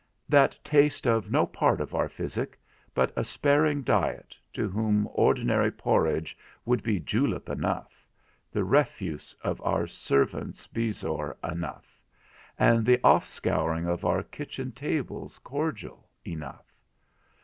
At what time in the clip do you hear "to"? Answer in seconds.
4.51-4.67